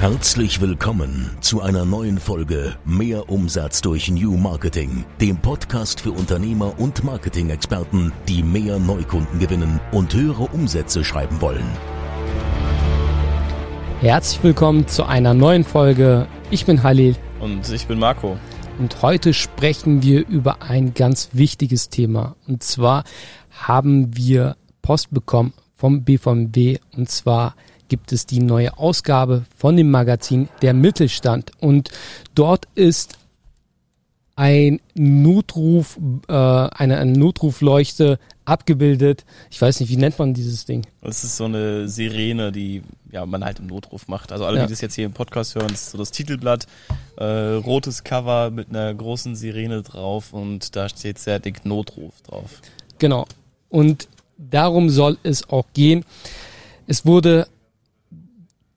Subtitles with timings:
[0.00, 6.78] Herzlich willkommen zu einer neuen Folge Mehr Umsatz durch New Marketing, dem Podcast für Unternehmer
[6.78, 11.66] und Marketing-Experten, die mehr Neukunden gewinnen und höhere Umsätze schreiben wollen.
[13.98, 16.28] Herzlich willkommen zu einer neuen Folge.
[16.52, 17.16] Ich bin Halil.
[17.40, 18.38] Und ich bin Marco.
[18.78, 22.36] Und heute sprechen wir über ein ganz wichtiges Thema.
[22.46, 23.02] Und zwar
[23.50, 27.56] haben wir Post bekommen vom BVMW und zwar
[27.88, 31.52] gibt es die neue Ausgabe von dem Magazin Der Mittelstand.
[31.60, 31.90] Und
[32.34, 33.18] dort ist
[34.36, 39.24] ein Notruf, äh, eine, eine Notrufleuchte abgebildet.
[39.50, 40.86] Ich weiß nicht, wie nennt man dieses Ding?
[41.02, 44.30] Das ist so eine Sirene, die ja, man halt im Notruf macht.
[44.30, 44.66] Also alle, ja.
[44.66, 46.66] die das jetzt hier im Podcast hören, ist so das Titelblatt,
[47.16, 52.60] äh, rotes Cover mit einer großen Sirene drauf und da steht sehr dick Notruf drauf.
[52.98, 53.26] Genau.
[53.68, 56.04] Und darum soll es auch gehen.
[56.86, 57.48] Es wurde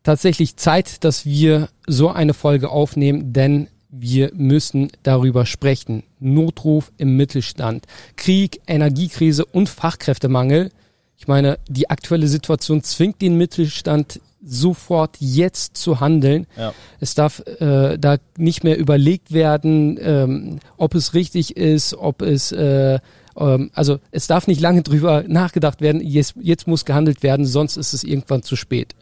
[0.04, 6.04] tatsächlich Zeit, dass wir so eine Folge aufnehmen, denn wir müssen darüber sprechen.
[6.20, 10.72] Notruf im Mittelstand, Krieg, Energiekrise und Fachkräftemangel.
[11.18, 16.48] Ich meine, die aktuelle Situation zwingt den Mittelstand sofort jetzt zu handeln.
[16.58, 16.74] Ja.
[17.00, 22.52] Es darf äh, da nicht mehr überlegt werden, ähm, ob es richtig ist, ob es
[22.52, 23.00] äh,
[23.38, 26.02] ähm, also es darf nicht lange drüber nachgedacht werden.
[26.02, 28.96] Jetzt, jetzt muss gehandelt werden, sonst ist es irgendwann zu spät.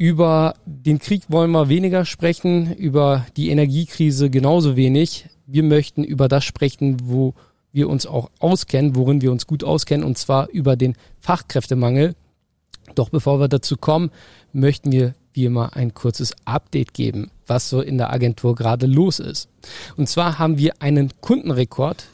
[0.00, 5.28] Über den Krieg wollen wir weniger sprechen, über die Energiekrise genauso wenig.
[5.46, 7.34] Wir möchten über das sprechen, wo
[7.70, 12.14] wir uns auch auskennen, worin wir uns gut auskennen, und zwar über den Fachkräftemangel.
[12.94, 14.10] Doch bevor wir dazu kommen,
[14.54, 19.18] möchten wir wie immer ein kurzes Update geben, was so in der Agentur gerade los
[19.18, 19.50] ist.
[19.98, 22.06] Und zwar haben wir einen Kundenrekord.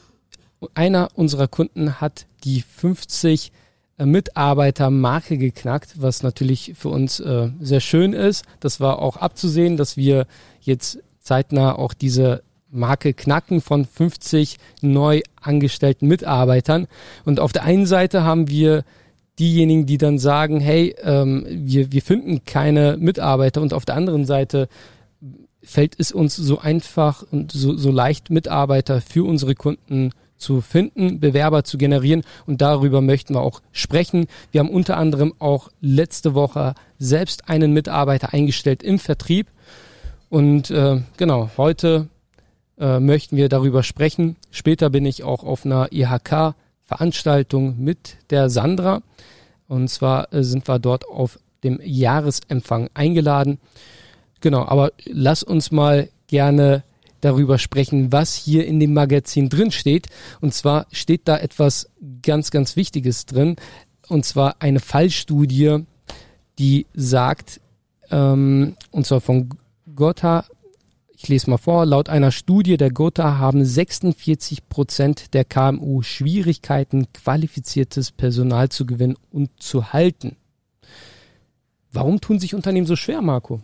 [0.73, 3.66] Einer unserer Kunden hat die 50 äh,
[4.05, 8.45] Mitarbeitermarke geknackt, was natürlich für uns äh, sehr schön ist.
[8.59, 10.27] Das war auch abzusehen, dass wir
[10.61, 16.87] jetzt zeitnah auch diese Marke knacken von 50 neu angestellten Mitarbeitern.
[17.25, 18.83] Und auf der einen Seite haben wir
[19.39, 24.25] diejenigen, die dann sagen, hey, ähm, wir, wir finden keine Mitarbeiter und auf der anderen
[24.25, 24.67] Seite
[25.61, 31.19] fällt es uns so einfach und so, so leicht, Mitarbeiter für unsere Kunden zu finden,
[31.19, 34.27] Bewerber zu generieren und darüber möchten wir auch sprechen.
[34.51, 39.47] Wir haben unter anderem auch letzte Woche selbst einen Mitarbeiter eingestellt im Vertrieb
[40.29, 42.07] und äh, genau, heute
[42.79, 44.35] äh, möchten wir darüber sprechen.
[44.51, 46.55] Später bin ich auch auf einer IHK
[46.85, 49.01] Veranstaltung mit der Sandra
[49.67, 53.59] und zwar äh, sind wir dort auf dem Jahresempfang eingeladen.
[54.41, 56.83] Genau, aber lass uns mal gerne
[57.21, 60.07] darüber sprechen, was hier in dem Magazin drin steht.
[60.41, 61.89] Und zwar steht da etwas
[62.21, 63.55] ganz, ganz Wichtiges drin.
[64.07, 65.85] Und zwar eine Fallstudie,
[66.59, 67.61] die sagt,
[68.09, 69.49] ähm, und zwar von
[69.95, 70.45] Gotha,
[71.19, 77.11] ich lese mal vor, laut einer Studie der Gotha haben 46 Prozent der KMU Schwierigkeiten,
[77.11, 80.37] qualifiziertes Personal zu gewinnen und zu halten.
[81.91, 83.61] Warum tun sich Unternehmen so schwer, Marco?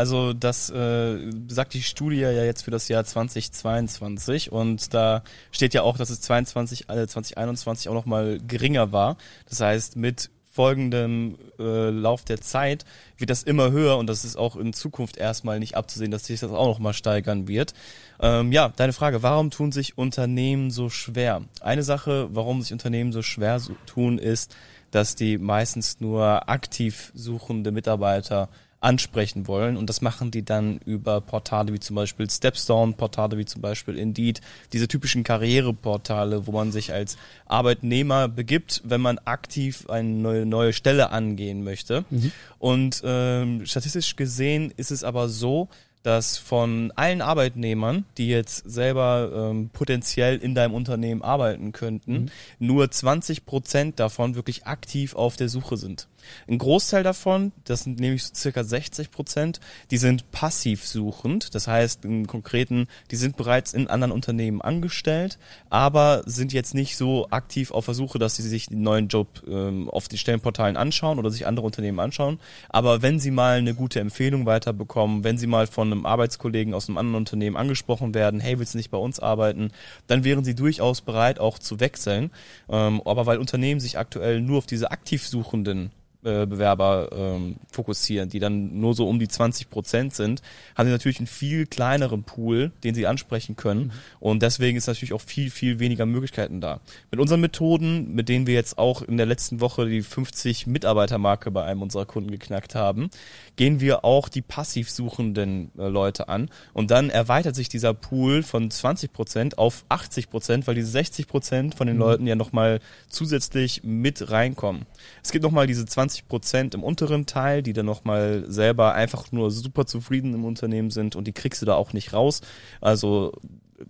[0.00, 5.22] Also das äh, sagt die Studie ja jetzt für das Jahr 2022 und da
[5.52, 9.18] steht ja auch, dass es 22, äh, 2021 auch nochmal geringer war.
[9.46, 12.86] Das heißt, mit folgendem äh, Lauf der Zeit
[13.18, 16.40] wird das immer höher und das ist auch in Zukunft erstmal nicht abzusehen, dass sich
[16.40, 17.74] das auch nochmal steigern wird.
[18.20, 21.42] Ähm, ja, deine Frage, warum tun sich Unternehmen so schwer?
[21.60, 24.56] Eine Sache, warum sich Unternehmen so schwer so tun, ist,
[24.92, 28.48] dass die meistens nur aktiv suchende Mitarbeiter
[28.80, 29.76] ansprechen wollen.
[29.76, 33.96] Und das machen die dann über Portale wie zum Beispiel Stepstone, Portale wie zum Beispiel
[33.96, 34.40] Indeed,
[34.72, 40.72] diese typischen Karriereportale, wo man sich als Arbeitnehmer begibt, wenn man aktiv eine neue, neue
[40.72, 42.04] Stelle angehen möchte.
[42.10, 42.32] Mhm.
[42.58, 45.68] Und ähm, statistisch gesehen ist es aber so,
[46.02, 52.30] dass von allen Arbeitnehmern, die jetzt selber ähm, potenziell in deinem Unternehmen arbeiten könnten, mhm.
[52.58, 56.08] nur 20 Prozent davon wirklich aktiv auf der Suche sind.
[56.48, 59.60] Ein Großteil davon, das sind nämlich so circa 60 Prozent,
[59.90, 61.54] die sind passiv suchend.
[61.54, 66.96] Das heißt im Konkreten, die sind bereits in anderen Unternehmen angestellt, aber sind jetzt nicht
[66.96, 70.76] so aktiv auf der Suche, dass sie sich den neuen Job ähm, auf den Stellenportalen
[70.76, 72.40] anschauen oder sich andere Unternehmen anschauen.
[72.68, 76.88] Aber wenn sie mal eine gute Empfehlung weiterbekommen, wenn sie mal von einem Arbeitskollegen aus
[76.88, 79.70] einem anderen Unternehmen angesprochen werden, hey, willst du nicht bei uns arbeiten,
[80.06, 82.30] dann wären sie durchaus bereit, auch zu wechseln.
[82.68, 85.90] Ähm, aber weil Unternehmen sich aktuell nur auf diese aktiv Suchenden
[86.22, 90.42] Bewerber ähm, fokussieren, die dann nur so um die 20 Prozent sind,
[90.76, 93.84] haben sie natürlich einen viel kleineren Pool, den sie ansprechen können.
[93.84, 93.90] Mhm.
[94.20, 96.80] Und deswegen ist natürlich auch viel, viel weniger Möglichkeiten da.
[97.10, 101.50] Mit unseren Methoden, mit denen wir jetzt auch in der letzten Woche die 50 Mitarbeitermarke
[101.50, 103.08] bei einem unserer Kunden geknackt haben,
[103.56, 106.50] gehen wir auch die passiv suchenden äh, Leute an.
[106.74, 111.28] Und dann erweitert sich dieser Pool von 20 Prozent auf 80 Prozent, weil diese 60
[111.28, 112.02] Prozent von den mhm.
[112.02, 114.86] Leuten ja nochmal zusätzlich mit reinkommen.
[115.22, 119.30] Es gibt nochmal diese 20 20 Prozent im unteren Teil, die dann nochmal selber einfach
[119.30, 122.40] nur super zufrieden im Unternehmen sind und die kriegst du da auch nicht raus.
[122.80, 123.32] Also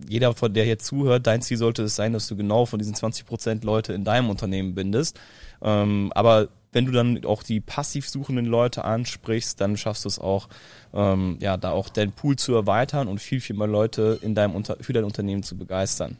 [0.07, 2.95] jeder, von der hier zuhört, dein Ziel sollte es sein, dass du genau von diesen
[2.95, 5.19] 20 Prozent Leute in deinem Unternehmen bindest.
[5.61, 10.19] Ähm, aber wenn du dann auch die passiv suchenden Leute ansprichst, dann schaffst du es
[10.19, 10.47] auch,
[10.93, 14.55] ähm, ja, da auch deinen Pool zu erweitern und viel, viel mehr Leute in deinem
[14.55, 16.17] Unter für dein Unternehmen zu begeistern.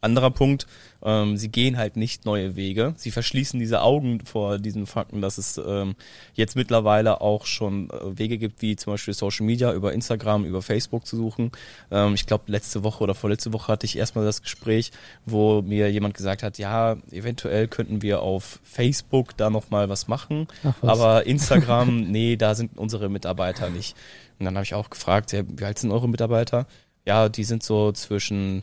[0.00, 0.66] Anderer Punkt,
[1.02, 2.94] ähm, sie gehen halt nicht neue Wege.
[2.96, 5.94] Sie verschließen diese Augen vor diesen Fakten, dass es ähm,
[6.34, 10.62] jetzt mittlerweile auch schon äh, Wege gibt, wie zum Beispiel Social Media über Instagram, über
[10.62, 11.52] Facebook zu suchen.
[11.90, 14.90] Ähm, ich glaube, letzte Woche oder vorletzte Woche hatte ich erstmal das Gespräch,
[15.26, 20.48] wo mir jemand gesagt hat, ja, eventuell könnten wir auf Facebook da nochmal was machen,
[20.62, 20.74] was.
[20.82, 23.96] aber Instagram, nee, da sind unsere Mitarbeiter nicht.
[24.38, 26.66] Und dann habe ich auch gefragt, ja, wie alt sind eure Mitarbeiter?
[27.06, 28.62] Ja, die sind so zwischen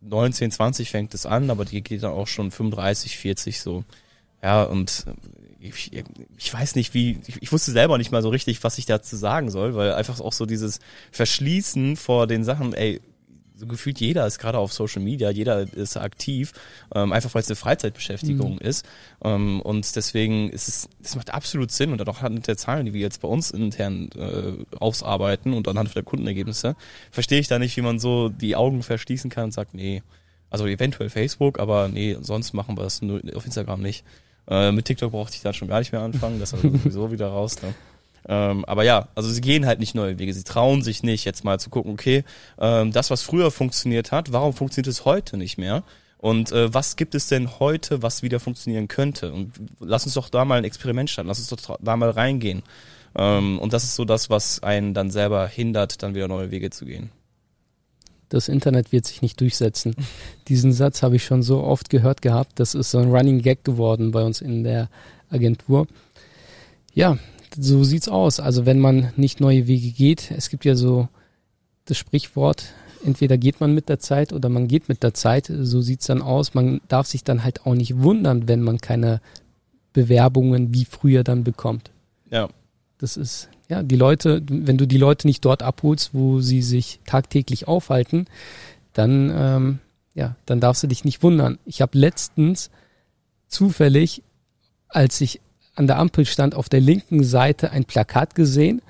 [0.00, 3.84] 19, 20 fängt es an, aber die geht dann auch schon 35, 40 so.
[4.42, 5.04] Ja, und
[5.60, 5.92] ich,
[6.38, 9.16] ich weiß nicht, wie, ich, ich wusste selber nicht mal so richtig, was ich dazu
[9.16, 10.80] sagen soll, weil einfach auch so dieses
[11.12, 13.00] Verschließen vor den Sachen, ey,
[13.60, 16.52] so gefühlt jeder ist gerade auf Social Media, jeder ist aktiv,
[16.94, 18.60] ähm, einfach weil es eine Freizeitbeschäftigung mhm.
[18.60, 18.86] ist.
[19.22, 22.94] Ähm, und deswegen ist es, es macht absolut Sinn und auch anhand der Zahlen, die
[22.94, 26.74] wir jetzt bei uns intern äh, ausarbeiten und anhand der Kundenergebnisse,
[27.10, 30.02] verstehe ich da nicht, wie man so die Augen verschließen kann und sagt, nee,
[30.48, 34.04] also eventuell Facebook, aber nee, sonst machen wir das nur auf Instagram nicht.
[34.48, 37.28] Äh, mit TikTok brauchte ich dann schon gar nicht mehr anfangen, das war sowieso wieder
[37.28, 37.60] raus.
[37.60, 37.74] Ne?
[38.28, 40.32] Ähm, aber ja, also sie gehen halt nicht neue Wege.
[40.34, 42.24] Sie trauen sich nicht, jetzt mal zu gucken, okay,
[42.58, 45.82] ähm, das, was früher funktioniert hat, warum funktioniert es heute nicht mehr?
[46.18, 49.32] Und äh, was gibt es denn heute, was wieder funktionieren könnte?
[49.32, 52.62] Und lass uns doch da mal ein Experiment starten, lass uns doch da mal reingehen.
[53.16, 56.70] Ähm, und das ist so das, was einen dann selber hindert, dann wieder neue Wege
[56.70, 57.10] zu gehen.
[58.28, 59.94] Das Internet wird sich nicht durchsetzen.
[60.48, 62.60] Diesen Satz habe ich schon so oft gehört gehabt.
[62.60, 64.90] Das ist so ein Running Gag geworden bei uns in der
[65.30, 65.86] Agentur.
[66.92, 67.18] Ja,
[67.54, 68.40] so sieht's aus.
[68.40, 71.08] Also wenn man nicht neue Wege geht, es gibt ja so
[71.84, 72.72] das Sprichwort,
[73.04, 75.50] entweder geht man mit der Zeit oder man geht mit der Zeit.
[75.60, 76.54] So sieht's dann aus.
[76.54, 79.20] Man darf sich dann halt auch nicht wundern, wenn man keine
[79.92, 81.90] Bewerbungen wie früher dann bekommt.
[82.30, 82.48] Ja.
[82.98, 87.00] Das ist, ja, die Leute, wenn du die Leute nicht dort abholst, wo sie sich
[87.06, 88.26] tagtäglich aufhalten,
[88.92, 89.78] dann, ähm,
[90.14, 91.58] ja, dann darfst du dich nicht wundern.
[91.64, 92.70] Ich habe letztens
[93.48, 94.22] zufällig,
[94.88, 95.40] als ich
[95.80, 98.82] an der Ampel stand auf der linken Seite ein Plakat gesehen,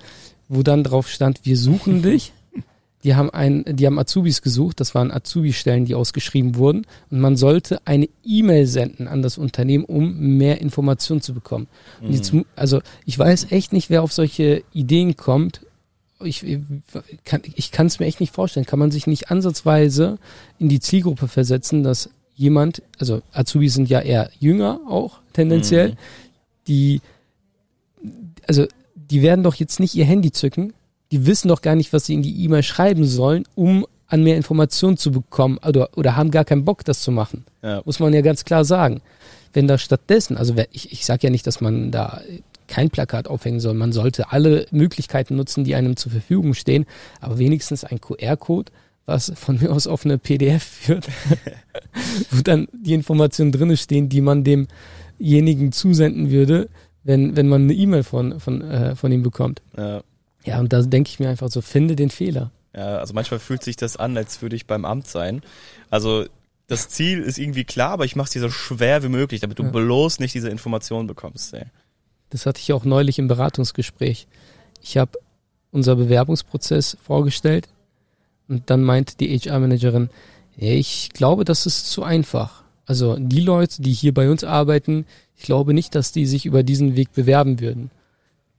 [0.48, 2.32] wo dann drauf stand, wir suchen dich.
[3.04, 6.84] Die haben ein, die haben Azubis gesucht, das waren Azubi-Stellen, die ausgeschrieben wurden.
[7.10, 11.69] Und man sollte eine E-Mail senden an das Unternehmen, um mehr Informationen zu bekommen.
[12.02, 12.10] Mhm.
[12.10, 15.64] Jetzt, also ich weiß echt nicht, wer auf solche Ideen kommt.
[16.22, 16.44] Ich,
[17.25, 18.66] kann es mir echt nicht vorstellen.
[18.66, 20.19] Kann man sich nicht ansatzweise
[20.58, 25.96] in die Zielgruppe versetzen, dass jemand, also Azubis sind ja eher jünger auch tendenziell, mhm
[26.66, 27.00] die,
[28.46, 30.72] also die werden doch jetzt nicht ihr Handy zücken,
[31.10, 34.36] die wissen doch gar nicht, was sie in die E-Mail schreiben sollen, um an mehr
[34.36, 37.44] Informationen zu bekommen oder, oder haben gar keinen Bock, das zu machen.
[37.62, 37.82] Ja.
[37.84, 39.00] Muss man ja ganz klar sagen.
[39.52, 42.20] Wenn da stattdessen, also ich, ich sage ja nicht, dass man da
[42.68, 46.86] kein Plakat aufhängen soll, man sollte alle Möglichkeiten nutzen, die einem zur Verfügung stehen,
[47.20, 48.70] aber wenigstens ein QR-Code,
[49.06, 51.08] was von mir aus auf eine PDF führt,
[52.31, 54.69] wo dann die Informationen drinne stehen, die man dem
[55.20, 56.69] demjenigen zusenden würde,
[57.05, 59.62] wenn, wenn man eine E-Mail von, von, äh, von ihm bekommt.
[59.77, 60.03] Ja.
[60.44, 62.50] Ja, und da denke ich mir einfach so, finde den Fehler.
[62.74, 65.43] Ja, also manchmal fühlt sich das an, als würde ich beim Amt sein.
[65.91, 66.24] Also
[66.67, 69.58] das Ziel ist irgendwie klar, aber ich mache es dir so schwer wie möglich, damit
[69.58, 69.70] du ja.
[69.70, 71.53] bloß nicht diese Informationen bekommst.
[71.53, 71.65] Ey.
[72.31, 74.29] Das hatte ich auch neulich im Beratungsgespräch.
[74.81, 75.19] Ich habe
[75.72, 77.69] unser Bewerbungsprozess vorgestellt
[78.48, 80.08] und dann meinte die HR-Managerin,
[80.56, 82.59] ich glaube, das ist zu einfach.
[82.91, 85.06] Also die Leute, die hier bei uns arbeiten,
[85.37, 87.93] ich glaube nicht, dass die sich über diesen Weg bewerben würden.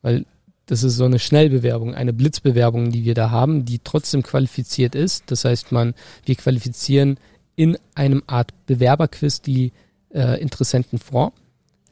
[0.02, 0.26] Weil
[0.68, 5.26] das ist so eine Schnellbewerbung, eine Blitzbewerbung, die wir da haben, die trotzdem qualifiziert ist.
[5.30, 7.18] Das heißt, man, wir qualifizieren
[7.58, 9.74] in einem Art Bewerberquiz die
[10.14, 11.34] äh, Interessenten vor.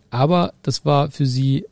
[0.09, 1.65] Aber das war für sie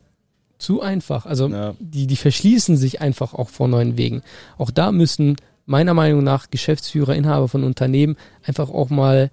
[0.58, 1.24] zu einfach.
[1.24, 1.76] Also ja.
[1.78, 4.20] die, die verschließen sich einfach auch vor neuen Wegen.
[4.58, 9.30] Auch da müssen meiner Meinung nach Geschäftsführer, Inhaber von Unternehmen einfach auch mal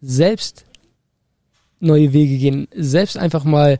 [0.00, 0.64] selbst
[1.80, 3.78] neue Wege gehen, selbst einfach mal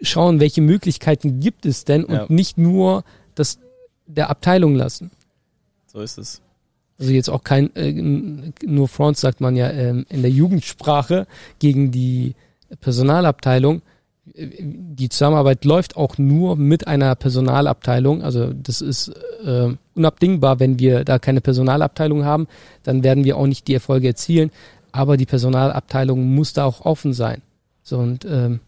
[0.00, 2.26] schauen, welche Möglichkeiten gibt es denn und Ja.
[2.28, 3.58] nicht nur das
[4.06, 5.10] der Abteilung lassen.
[5.86, 6.40] So ist es.
[6.98, 7.92] Also jetzt auch kein, äh,
[8.64, 11.26] nur Front sagt man ja ähm, in der Jugendsprache
[11.58, 12.34] gegen die
[12.80, 13.82] Personalabteilung.
[14.34, 14.46] Äh,
[14.94, 18.22] Die Zusammenarbeit läuft auch nur mit einer Personalabteilung.
[18.22, 19.08] Also das ist
[19.44, 22.46] äh, unabdingbar, wenn wir da keine Personalabteilung haben,
[22.82, 24.50] dann werden wir auch nicht die Erfolge erzielen.
[24.92, 27.42] Aber die Personalabteilung muss da auch offen sein.
[27.82, 28.60] So und ähm,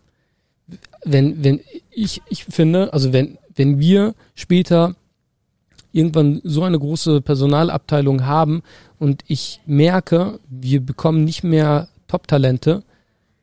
[1.05, 4.97] wenn, wenn ich, ich finde, also wenn, wenn wir später
[5.93, 8.63] irgendwann so eine große Personalabteilung haben
[8.99, 12.83] und ich merke, wir bekommen nicht mehr Top-Talente,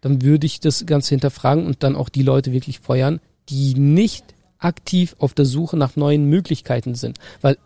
[0.01, 4.25] dann würde ich das Ganze hinterfragen und dann auch die Leute wirklich feuern, die nicht
[4.57, 7.19] aktiv auf der Suche nach neuen Möglichkeiten sind.
[7.41, 7.57] Weil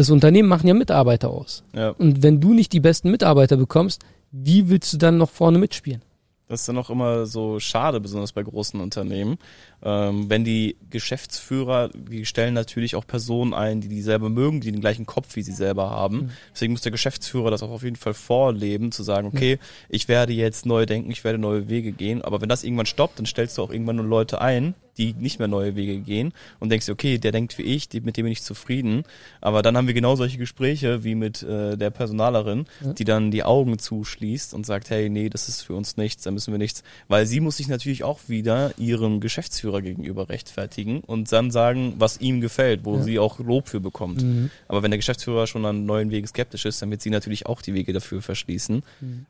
[0.00, 1.62] das Unternehmen machen ja Mitarbeiter aus.
[1.74, 1.90] Ja.
[1.90, 4.02] Und wenn du nicht die besten Mitarbeiter bekommst,
[4.32, 6.02] wie willst du dann noch vorne mitspielen?
[6.48, 9.38] Das ist dann auch immer so schade, besonders bei großen Unternehmen.
[9.84, 14.72] Ähm, wenn die Geschäftsführer, die stellen natürlich auch Personen ein, die die selber mögen, die
[14.72, 16.30] den gleichen Kopf wie sie selber haben.
[16.52, 20.32] Deswegen muss der Geschäftsführer das auch auf jeden Fall vorleben, zu sagen, okay, ich werde
[20.32, 22.22] jetzt neu denken, ich werde neue Wege gehen.
[22.22, 25.38] Aber wenn das irgendwann stoppt, dann stellst du auch irgendwann nur Leute ein, die nicht
[25.38, 28.32] mehr neue Wege gehen und denkst okay, der denkt wie ich, die, mit dem bin
[28.32, 29.04] ich zufrieden.
[29.40, 32.66] Aber dann haben wir genau solche Gespräche wie mit äh, der Personalerin,
[32.98, 36.30] die dann die Augen zuschließt und sagt, hey, nee, das ist für uns nichts, da
[36.30, 36.82] müssen wir nichts.
[37.08, 42.20] Weil sie muss sich natürlich auch wieder ihrem Geschäftsführer gegenüber rechtfertigen und dann sagen, was
[42.20, 44.20] ihm gefällt, wo sie auch Lob für bekommt.
[44.68, 47.62] Aber wenn der Geschäftsführer schon an neuen Wegen skeptisch ist, dann wird sie natürlich auch
[47.62, 48.82] die Wege dafür verschließen.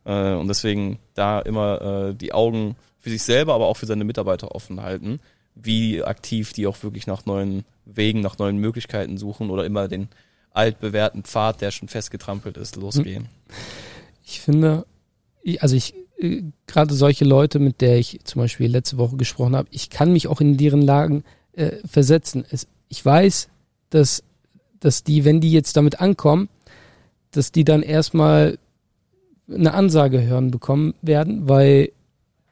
[0.04, 4.04] Äh, und deswegen da immer äh, die Augen für sich selber, aber auch für seine
[4.04, 5.20] Mitarbeiter offen halten,
[5.54, 10.08] wie aktiv die auch wirklich nach neuen Wegen, nach neuen Möglichkeiten suchen oder immer den
[10.52, 13.28] altbewährten Pfad, der schon festgetrampelt ist, losgehen.
[14.24, 14.86] Ich finde,
[15.58, 19.68] also ich, äh, gerade solche Leute, mit der ich zum Beispiel letzte Woche gesprochen habe,
[19.70, 22.44] ich kann mich auch in deren Lagen äh, versetzen.
[22.50, 23.48] Es, ich weiß,
[23.90, 24.22] dass,
[24.80, 26.48] dass die, wenn die jetzt damit ankommen,
[27.30, 28.58] dass die dann erstmal
[29.48, 31.90] eine Ansage hören bekommen werden, weil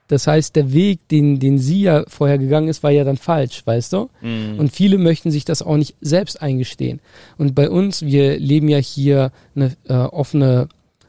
[0.08, 3.62] das heißt, der Weg, den, den sie ja vorher gegangen ist, war ja dann falsch,
[3.64, 4.08] weißt du?
[4.22, 4.58] Mhm.
[4.58, 7.00] Und viele möchten sich das auch nicht selbst eingestehen.
[7.36, 10.68] Und bei uns, wir leben ja hier eine äh, offene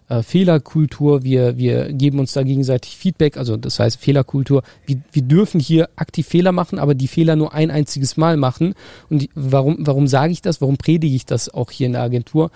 [0.10, 5.22] äh, Fehlerkultur, wir, wir geben uns da gegenseitig Feedback, also das heißt Fehlerkultur, wir, wir
[5.22, 8.74] dürfen hier aktiv Fehler machen, aber die Fehler nur ein einziges Mal machen.
[9.10, 12.02] Und die, warum, warum sage ich das, warum predige ich das auch hier in der
[12.02, 12.52] Agentur?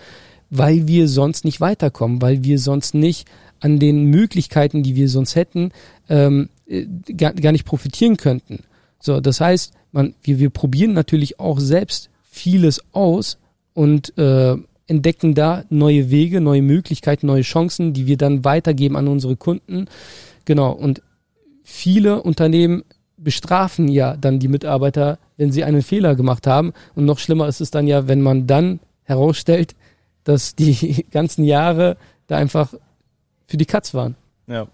[0.49, 3.27] Weil wir sonst nicht weiterkommen, weil wir sonst nicht
[3.63, 5.71] an den Möglichkeiten, die wir sonst hätten,
[6.09, 8.63] ähm, äh, gar, gar nicht profitieren könnten.
[8.99, 13.37] So, das heißt, man, wir, wir probieren natürlich auch selbst vieles aus
[13.73, 19.07] und äh, entdecken da neue Wege, neue Möglichkeiten, neue Chancen, die wir dann weitergeben an
[19.07, 19.85] unsere Kunden.
[20.43, 20.73] Genau.
[20.73, 21.01] Und
[21.63, 22.83] viele Unternehmen
[23.15, 26.73] bestrafen ja dann die Mitarbeiter, wenn sie einen Fehler gemacht haben.
[26.95, 29.73] Und noch schlimmer ist es dann ja, wenn man dann herausstellt,
[30.25, 31.95] dass die ganzen Jahre
[32.27, 32.73] da einfach
[33.45, 34.15] für die Katz waren.
[34.47, 34.67] Ja.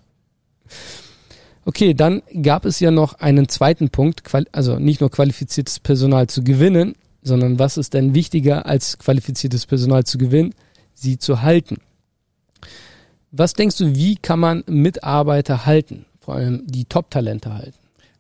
[1.65, 6.43] Okay, dann gab es ja noch einen zweiten Punkt, also nicht nur qualifiziertes Personal zu
[6.43, 10.55] gewinnen, sondern was ist denn wichtiger als qualifiziertes Personal zu gewinnen?
[10.93, 11.77] Sie zu halten.
[13.31, 16.05] Was denkst du, wie kann man Mitarbeiter halten?
[16.19, 17.77] Vor allem die Top-Talente halten.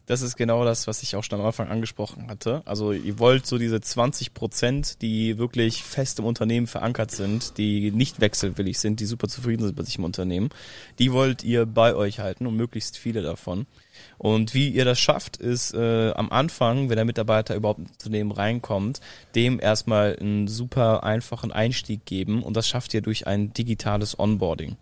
[0.09, 2.63] Das ist genau das, was ich auch schon am Anfang angesprochen hatte.
[2.65, 7.91] Also ihr wollt so diese 20 Prozent, die wirklich fest im Unternehmen verankert sind, die
[7.91, 10.49] nicht wechselwillig sind, die super zufrieden sind bei sich im Unternehmen,
[10.97, 13.67] die wollt ihr bei euch halten und möglichst viele davon.
[14.17, 18.31] Und wie ihr das schafft, ist äh, am Anfang, wenn der Mitarbeiter überhaupt ins Unternehmen
[18.31, 19.01] reinkommt,
[19.35, 24.75] dem erstmal einen super einfachen Einstieg geben und das schafft ihr durch ein digitales Onboarding.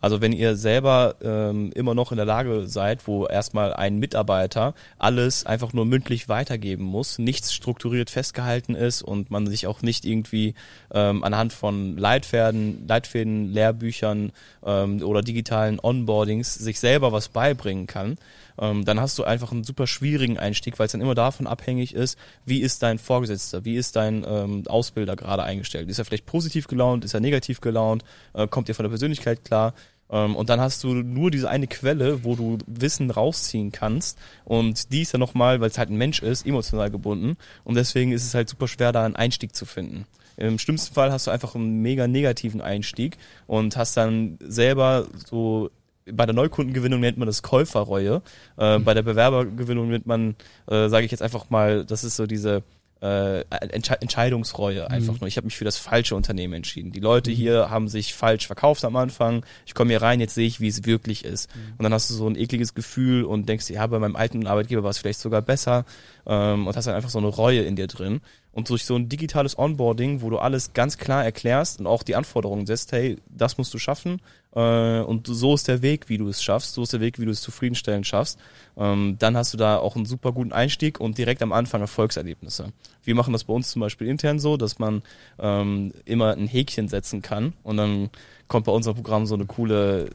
[0.00, 4.74] Also wenn ihr selber ähm, immer noch in der Lage seid, wo erstmal ein Mitarbeiter
[4.98, 10.04] alles einfach nur mündlich weitergeben muss, nichts strukturiert festgehalten ist und man sich auch nicht
[10.04, 10.54] irgendwie
[10.92, 14.32] ähm, anhand von Leitfäden, Leitfäden, Lehrbüchern
[14.64, 18.16] ähm, oder digitalen Onboardings sich selber was beibringen kann,
[18.58, 21.94] ähm, dann hast du einfach einen super schwierigen Einstieg, weil es dann immer davon abhängig
[21.94, 25.88] ist, wie ist dein Vorgesetzter, wie ist dein ähm, Ausbilder gerade eingestellt.
[25.88, 29.44] Ist er vielleicht positiv gelaunt, ist er negativ gelaunt, äh, kommt ihr von der Persönlichkeit
[29.44, 29.71] klar?
[30.12, 34.18] Ähm, und dann hast du nur diese eine Quelle, wo du Wissen rausziehen kannst.
[34.44, 37.36] Und die ist ja nochmal, weil es halt ein Mensch ist, emotional gebunden.
[37.64, 40.06] Und deswegen ist es halt super schwer, da einen Einstieg zu finden.
[40.36, 43.16] Im schlimmsten Fall hast du einfach einen mega negativen Einstieg
[43.46, 45.70] und hast dann selber so
[46.10, 48.22] bei der Neukundengewinnung nennt man das Käuferreue.
[48.56, 50.34] Äh, bei der Bewerbergewinnung nennt man,
[50.66, 52.64] äh, sage ich jetzt einfach mal, das ist so diese
[53.02, 55.18] äh, Entsche Entscheidungsreue einfach mhm.
[55.22, 55.28] nur.
[55.28, 56.92] Ich habe mich für das falsche Unternehmen entschieden.
[56.92, 57.34] Die Leute mhm.
[57.34, 59.44] hier haben sich falsch verkauft am Anfang.
[59.66, 61.54] Ich komme hier rein, jetzt sehe ich, wie es wirklich ist.
[61.54, 61.60] Mhm.
[61.78, 64.84] Und dann hast du so ein ekliges Gefühl und denkst, ja, bei meinem alten Arbeitgeber
[64.84, 65.84] war es vielleicht sogar besser
[66.26, 68.20] ähm, und hast dann einfach so eine Reue in dir drin.
[68.52, 72.14] Und durch so ein digitales Onboarding, wo du alles ganz klar erklärst und auch die
[72.14, 74.20] Anforderungen setzt, hey, das musst du schaffen
[74.54, 77.24] äh, und so ist der Weg, wie du es schaffst, so ist der Weg, wie
[77.24, 78.38] du es zufriedenstellend schaffst,
[78.74, 82.72] dann hast du da auch einen super guten Einstieg und direkt am Anfang Erfolgserlebnisse.
[83.04, 85.02] Wir machen das bei uns zum Beispiel intern so, dass man
[85.38, 88.10] ähm, immer ein Häkchen setzen kann und dann
[88.52, 90.10] kommt bei unserem Programm so eine coole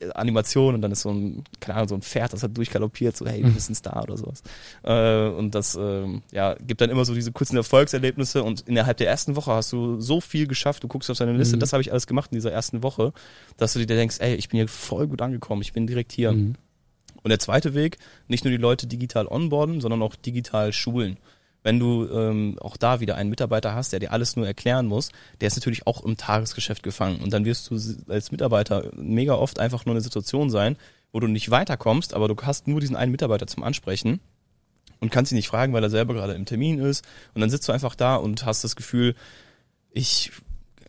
[0.00, 3.16] äh, Animation und dann ist so ein, keine Ahnung, so ein Pferd, das hat durchgaloppiert,
[3.16, 4.42] so hey, du bist ein Star oder sowas.
[4.84, 9.08] Äh, und das äh, ja, gibt dann immer so diese kurzen Erfolgserlebnisse und innerhalb der
[9.08, 11.60] ersten Woche hast du so viel geschafft, du guckst auf deine Liste, mhm.
[11.60, 13.12] das habe ich alles gemacht in dieser ersten Woche,
[13.56, 16.32] dass du dir denkst, ey, ich bin hier voll gut angekommen, ich bin direkt hier.
[16.32, 16.54] Mhm.
[17.26, 21.18] Und der zweite Weg, nicht nur die Leute digital onboarden, sondern auch digital schulen
[21.66, 25.10] wenn du ähm, auch da wieder einen Mitarbeiter hast, der dir alles nur erklären muss,
[25.40, 27.18] der ist natürlich auch im Tagesgeschäft gefangen.
[27.20, 30.76] Und dann wirst du als Mitarbeiter mega oft einfach nur eine Situation sein,
[31.10, 34.20] wo du nicht weiterkommst, aber du hast nur diesen einen Mitarbeiter zum Ansprechen
[35.00, 37.04] und kannst ihn nicht fragen, weil er selber gerade im Termin ist.
[37.34, 39.16] Und dann sitzt du einfach da und hast das Gefühl,
[39.90, 40.30] ich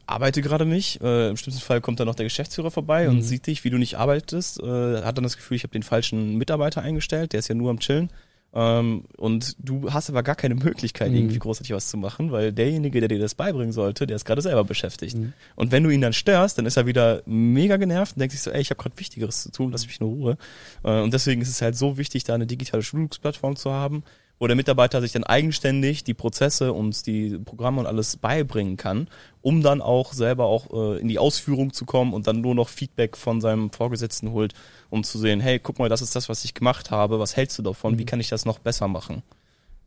[0.07, 1.01] arbeite gerade nicht.
[1.01, 3.17] Äh, Im schlimmsten Fall kommt dann noch der Geschäftsführer vorbei mhm.
[3.17, 5.83] und sieht dich, wie du nicht arbeitest, äh, hat dann das Gefühl, ich habe den
[5.83, 8.09] falschen Mitarbeiter eingestellt, der ist ja nur am Chillen.
[8.53, 11.17] Ähm, und du hast aber gar keine Möglichkeit, mhm.
[11.17, 14.41] irgendwie großartig was zu machen, weil derjenige, der dir das beibringen sollte, der ist gerade
[14.41, 15.17] selber beschäftigt.
[15.17, 15.33] Mhm.
[15.55, 18.41] Und wenn du ihn dann störst, dann ist er wieder mega genervt und denkt sich
[18.41, 20.37] so, ey, ich habe gerade Wichtigeres zu tun, lass mich in Ruhe.
[20.83, 24.03] Äh, und deswegen ist es halt so wichtig, da eine digitale Schulungsplattform zu haben,
[24.39, 29.07] wo der Mitarbeiter sich dann eigenständig die Prozesse und die Programme und alles beibringen kann,
[29.41, 32.69] um dann auch selber auch äh, in die Ausführung zu kommen und dann nur noch
[32.69, 34.53] Feedback von seinem Vorgesetzten holt,
[34.89, 37.57] um zu sehen, hey, guck mal, das ist das, was ich gemacht habe, was hältst
[37.57, 38.07] du davon, wie mhm.
[38.07, 39.23] kann ich das noch besser machen?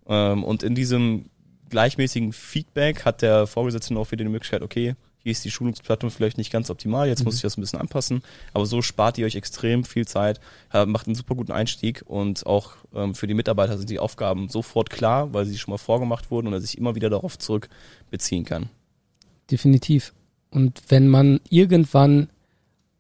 [0.09, 1.26] Ähm, und in diesem
[1.69, 6.39] gleichmäßigen Feedback hat der Vorgesetzte auch wieder die Möglichkeit, okay, hier ist die Schulungsplattform vielleicht
[6.39, 7.27] nicht ganz optimal, jetzt mhm.
[7.27, 8.23] muss ich das ein bisschen anpassen,
[8.53, 10.41] aber so spart ihr euch extrem viel Zeit,
[10.87, 14.91] macht einen super guten Einstieg und auch ähm, für die Mitarbeiter sind die Aufgaben sofort
[14.91, 17.69] klar, weil sie schon mal vorgemacht wurden und er sich immer wieder darauf zurück
[18.11, 18.69] beziehen kann.
[19.50, 20.12] Definitiv.
[20.50, 22.29] Und wenn man irgendwann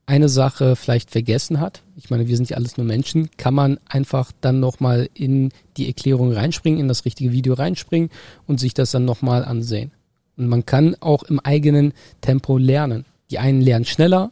[0.06, 3.78] eine Sache vielleicht vergessen hat, ich meine, wir sind ja alles nur Menschen, kann man
[3.88, 8.10] einfach dann nochmal in die Erklärung reinspringen, in das richtige Video reinspringen
[8.46, 9.92] und sich das dann nochmal ansehen.
[10.40, 11.92] Und man kann auch im eigenen
[12.22, 13.04] Tempo lernen.
[13.30, 14.30] Die einen lernen schneller.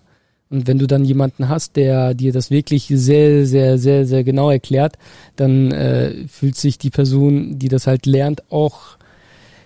[0.49, 4.51] Und wenn du dann jemanden hast, der dir das wirklich sehr, sehr, sehr, sehr genau
[4.51, 4.97] erklärt,
[5.37, 8.97] dann äh, fühlt sich die Person, die das halt lernt, auch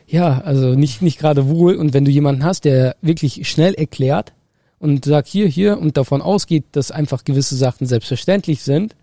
[0.09, 1.77] ja, also nicht, nicht gerade wohl.
[1.77, 4.33] Und wenn du jemanden hast, der wirklich schnell erklärt
[4.81, 8.97] und sagt hier, hier und davon ausgeht, dass einfach gewisse Sachen selbstverständlich sind,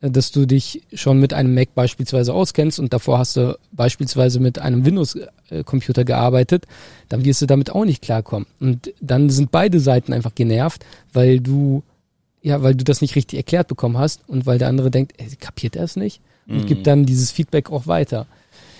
[0.00, 4.58] dass du dich schon mit einem Mac beispielsweise auskennst und davor hast du beispielsweise mit
[4.58, 6.66] einem Windows-Computer gearbeitet,
[7.08, 8.46] dann wirst du damit auch nicht klarkommen.
[8.60, 11.82] Und dann sind beide Seiten einfach genervt, weil du,
[12.42, 15.28] ja, weil du das nicht richtig erklärt bekommen hast und weil der andere denkt, ey,
[15.40, 16.20] kapiert er es nicht?
[16.46, 16.66] Und mhm.
[16.66, 18.26] gibt dann dieses Feedback auch weiter.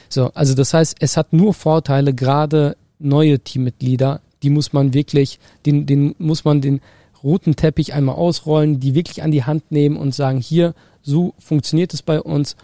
[0.08, 5.38] So, also das heißt, es hat nur Vorteile, gerade neue Teammitglieder, die muss man wirklich,
[5.64, 6.80] den, den muss man den
[7.26, 11.92] roten Teppich einmal ausrollen, die wirklich an die Hand nehmen und sagen, hier, so funktioniert
[11.92, 12.56] es bei uns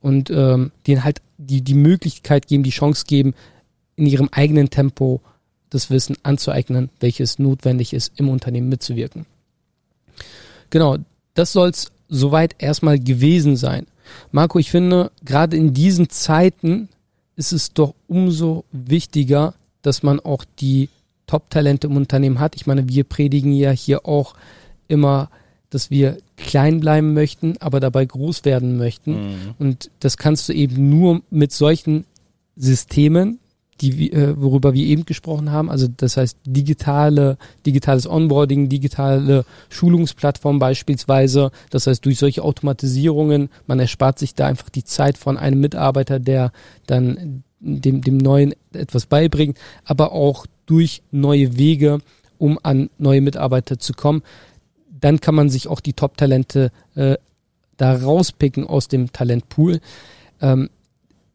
[0.00, 3.34] und ähm, denen halt die, die Möglichkeit geben, die Chance geben,
[3.96, 5.20] in ihrem eigenen Tempo
[5.68, 9.26] das Wissen anzueignen, welches notwendig ist, im Unternehmen mitzuwirken.
[10.70, 10.98] Genau,
[11.34, 13.86] das soll es soweit erstmal gewesen sein.
[14.30, 16.88] Marco, ich finde, gerade in diesen Zeiten
[17.34, 20.88] ist es doch umso wichtiger, dass man auch die
[21.28, 22.56] Top-Talente im Unternehmen hat.
[22.56, 24.34] Ich meine, wir predigen ja hier auch
[24.88, 25.28] immer
[25.70, 29.12] dass wir klein bleiben möchten, aber dabei groß werden möchten.
[29.12, 29.54] Mhm.
[29.58, 32.04] Und das kannst du eben nur mit solchen
[32.56, 33.38] Systemen,
[33.80, 40.58] die, äh, worüber wir eben gesprochen haben, also das heißt digitale, digitales Onboarding, digitale Schulungsplattform
[40.58, 45.60] beispielsweise, das heißt durch solche Automatisierungen, man erspart sich da einfach die Zeit von einem
[45.60, 46.50] Mitarbeiter, der
[46.86, 51.98] dann dem, dem Neuen etwas beibringt, aber auch durch neue Wege,
[52.38, 54.22] um an neue Mitarbeiter zu kommen
[55.00, 57.16] dann kann man sich auch die Top-Talente äh,
[57.76, 59.80] da rauspicken aus dem Talentpool.
[60.40, 60.70] Ähm,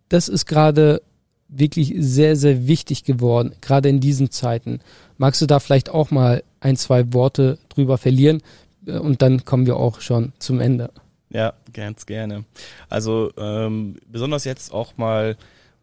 [0.09, 1.01] das ist gerade
[1.47, 4.79] wirklich sehr, sehr wichtig geworden, gerade in diesen Zeiten.
[5.17, 8.41] Magst du da vielleicht auch mal ein, zwei Worte drüber verlieren?
[8.85, 10.91] Äh, und dann kommen wir auch schon zum Ende.
[11.29, 12.45] Ja, ganz gerne.
[12.89, 15.35] Also ähm, besonders jetzt auch mal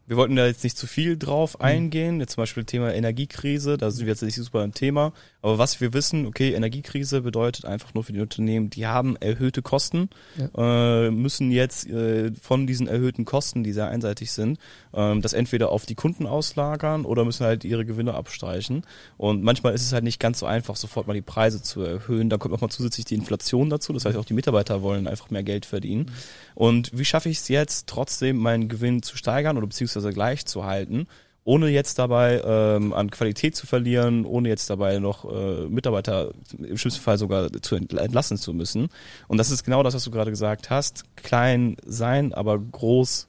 [0.07, 1.65] wir wollten da jetzt nicht zu viel drauf mhm.
[1.65, 2.19] eingehen.
[2.19, 5.13] Jetzt zum Beispiel Thema Energiekrise, da sind wir jetzt nicht super im Thema.
[5.41, 9.61] Aber was wir wissen, okay, Energiekrise bedeutet einfach nur für die Unternehmen, die haben erhöhte
[9.61, 11.05] Kosten, ja.
[11.05, 14.59] äh, müssen jetzt äh, von diesen erhöhten Kosten, die sehr einseitig sind,
[14.93, 18.83] äh, das entweder auf die Kunden auslagern oder müssen halt ihre Gewinne abstreichen.
[19.17, 22.29] Und manchmal ist es halt nicht ganz so einfach, sofort mal die Preise zu erhöhen.
[22.29, 23.93] Da kommt nochmal zusätzlich die Inflation dazu.
[23.93, 26.01] Das heißt, auch die Mitarbeiter wollen einfach mehr Geld verdienen.
[26.01, 26.11] Mhm.
[26.53, 30.65] Und wie schaffe ich es jetzt, trotzdem meinen Gewinn zu steigern oder beziehungsweise gleich zu
[30.65, 31.07] halten?
[31.43, 36.77] ohne jetzt dabei ähm, an Qualität zu verlieren, ohne jetzt dabei noch äh, Mitarbeiter im
[36.77, 38.89] schlimmsten Fall sogar zu entlassen zu müssen.
[39.27, 41.03] Und das ist genau das, was du gerade gesagt hast.
[41.15, 43.27] Klein sein, aber groß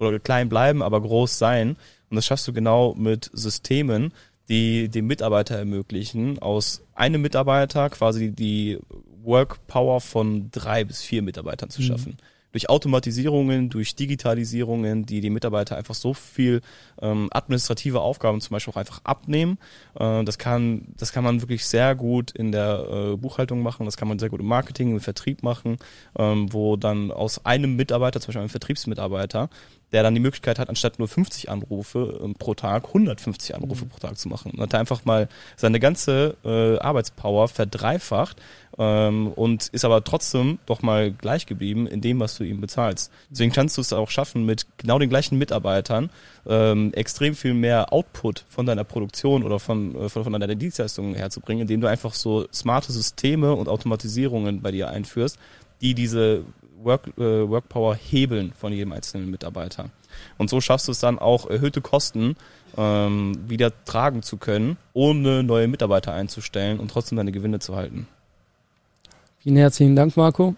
[0.00, 1.76] oder klein bleiben, aber groß sein.
[2.10, 4.12] Und das schaffst du genau mit Systemen,
[4.48, 8.78] die dem Mitarbeiter ermöglichen, aus einem Mitarbeiter quasi die
[9.22, 11.86] Work Power von drei bis vier Mitarbeitern zu mhm.
[11.86, 12.12] schaffen.
[12.12, 16.60] Mhm durch Automatisierungen, durch Digitalisierungen, die die Mitarbeiter einfach so viel
[17.02, 19.58] ähm, administrative Aufgaben zum Beispiel auch einfach abnehmen.
[19.98, 23.96] Äh, das kann, das kann man wirklich sehr gut in der äh, Buchhaltung machen, das
[23.96, 25.78] kann man sehr gut im Marketing, im Vertrieb machen,
[26.16, 29.50] ähm, wo dann aus einem Mitarbeiter, zum Beispiel einem Vertriebsmitarbeiter,
[29.94, 33.90] der dann die Möglichkeit hat, anstatt nur 50 Anrufe ähm, pro Tag 150 Anrufe mhm.
[33.90, 34.50] pro Tag zu machen.
[34.50, 38.42] Und hat einfach mal seine ganze äh, Arbeitspower verdreifacht
[38.76, 43.12] ähm, und ist aber trotzdem doch mal gleich geblieben in dem, was du ihm bezahlst.
[43.30, 46.10] Deswegen kannst du es auch schaffen, mit genau den gleichen Mitarbeitern
[46.44, 51.14] ähm, extrem viel mehr Output von deiner Produktion oder von, äh, von, von deiner Dienstleistung
[51.14, 55.38] herzubringen, indem du einfach so smarte Systeme und Automatisierungen bei dir einführst,
[55.80, 56.42] die diese
[56.84, 59.90] Work, äh, Workpower hebeln von jedem einzelnen Mitarbeiter.
[60.38, 62.36] Und so schaffst du es dann auch, erhöhte Kosten
[62.76, 68.06] ähm, wieder tragen zu können, ohne neue Mitarbeiter einzustellen und trotzdem deine Gewinne zu halten.
[69.40, 70.54] Vielen herzlichen Dank, Marco.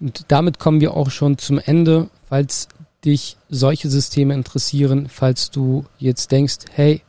[0.00, 2.08] Und damit kommen wir auch schon zum Ende.
[2.28, 2.68] Falls
[3.04, 7.02] dich solche Systeme interessieren, falls du jetzt denkst, hey,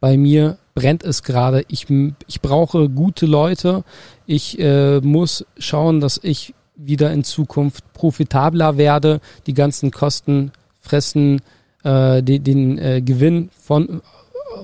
[0.00, 1.86] bei mir brennt es gerade, ich,
[2.26, 3.84] ich brauche gute Leute,
[4.26, 11.40] ich äh, muss schauen, dass ich wieder in Zukunft profitabler werde, die ganzen Kosten fressen
[11.84, 14.02] äh, den, den äh, Gewinn von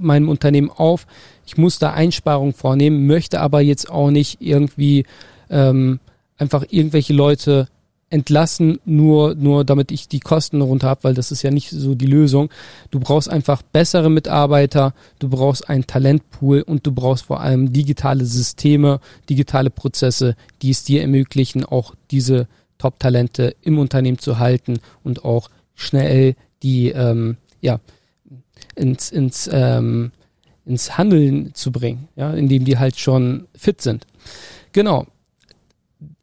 [0.01, 1.07] meinem Unternehmen auf.
[1.47, 5.05] Ich muss da Einsparungen vornehmen, möchte aber jetzt auch nicht irgendwie
[5.51, 6.01] ähm,
[6.39, 7.69] einfach irgendwelche Leute
[8.11, 11.95] entlassen, nur, nur damit ich die Kosten runter habe, weil das ist ja nicht so
[11.95, 12.51] die Lösung.
[12.91, 18.25] Du brauchst einfach bessere Mitarbeiter, du brauchst einen Talentpool und du brauchst vor allem digitale
[18.25, 25.25] Systeme, digitale Prozesse, die es dir ermöglichen, auch diese Top-Talente im Unternehmen zu halten und
[25.25, 27.79] auch schnell die ähm, ja,
[28.75, 30.11] ins, ins, ähm,
[30.67, 34.07] ins Handeln zu bringen, ja, indem die halt schon fit sind.
[34.73, 35.07] Genau.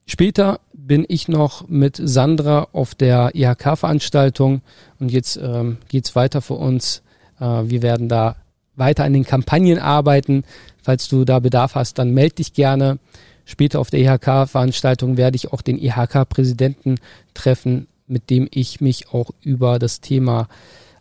[0.06, 4.62] Später bin ich noch mit Sandra auf der IHK-Veranstaltung
[5.00, 7.04] und jetzt ähm, geht's weiter für uns.
[7.40, 8.38] Äh, wir werden da
[8.76, 10.44] weiter an den Kampagnen arbeiten.
[10.82, 13.00] Falls du da Bedarf hast, dann melde dich gerne.
[13.44, 16.96] Später auf der IHK-Veranstaltung werde ich auch den IHK-Präsidenten
[17.34, 20.48] treffen, mit dem ich mich auch über das Thema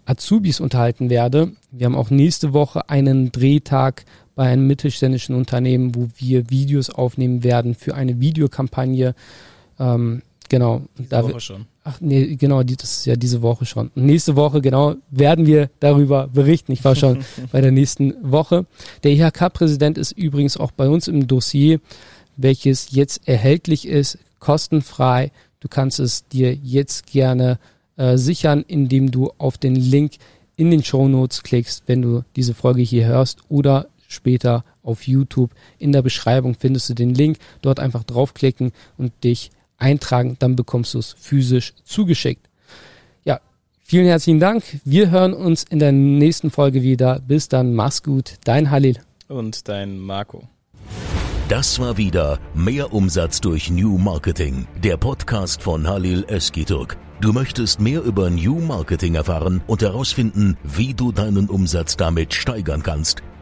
[0.05, 1.53] Azubis unterhalten werde.
[1.71, 7.45] Wir haben auch nächste Woche einen Drehtag bei einem mittelständischen Unternehmen, wo wir Videos aufnehmen
[7.45, 9.15] werden für eine Videokampagne.
[9.79, 10.83] Ähm, genau.
[10.99, 11.67] Diese da Woche schon.
[11.85, 13.91] Ach nee, genau, das ist ja diese Woche schon.
[13.95, 16.73] Nächste Woche, genau, werden wir darüber berichten.
[16.73, 18.67] Ich war schon bei der nächsten Woche.
[19.05, 21.81] Der IHK-Präsident ist übrigens auch bei uns im Dossier,
[22.37, 25.31] welches jetzt erhältlich ist, kostenfrei.
[25.61, 27.59] Du kannst es dir jetzt gerne
[27.97, 30.15] äh, sichern, indem du auf den Link
[30.57, 35.51] in den Show Notes klickst, wenn du diese Folge hier hörst oder später auf YouTube.
[35.79, 37.39] In der Beschreibung findest du den Link.
[37.63, 40.37] Dort einfach draufklicken und dich eintragen.
[40.39, 42.49] Dann bekommst du es physisch zugeschickt.
[43.25, 43.41] Ja,
[43.85, 44.65] vielen herzlichen Dank.
[44.85, 47.21] Wir hören uns in der nächsten Folge wieder.
[47.21, 47.75] Bis dann.
[47.75, 48.35] Mach's gut.
[48.45, 48.99] Dein Halil.
[49.29, 50.49] Und dein Marco.
[51.49, 56.97] Das war wieder Mehr Umsatz durch New Marketing, der Podcast von Halil Eskiturk.
[57.21, 62.83] Du möchtest mehr über New Marketing erfahren und herausfinden, wie du deinen Umsatz damit steigern
[62.83, 63.23] kannst.